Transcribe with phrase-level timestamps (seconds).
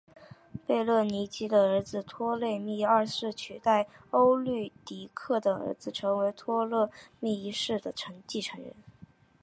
[0.65, 6.89] 贝勒尼基的儿子托勒密二世取代欧律狄刻的儿子成为托勒
[7.19, 7.93] 密一世的
[8.25, 8.73] 继承人。